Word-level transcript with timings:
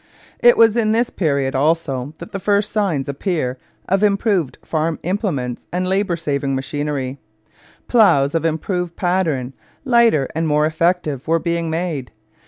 It 0.39 0.57
was 0.57 0.75
in 0.75 0.93
this 0.93 1.11
period 1.11 1.53
also 1.53 2.15
that 2.17 2.31
the 2.31 2.39
first 2.39 2.71
signs 2.73 3.07
appear 3.07 3.59
of 3.87 4.01
improved 4.01 4.57
farm 4.65 4.97
implements 5.03 5.67
and 5.71 5.87
labour 5.87 6.15
saving 6.15 6.55
machinery. 6.55 7.19
Ploughs 7.87 8.33
of 8.33 8.43
improved 8.43 8.95
pattern, 8.95 9.53
lighter 9.85 10.27
and 10.33 10.47
more 10.47 10.65
effective, 10.65 11.27
were 11.27 11.37
being 11.37 11.69
made. 11.69 12.09